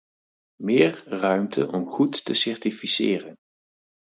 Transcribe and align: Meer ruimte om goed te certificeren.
Meer 0.63 0.95
ruimte 1.11 1.67
om 1.67 1.85
goed 1.87 2.25
te 2.25 2.33
certificeren. 2.33 3.35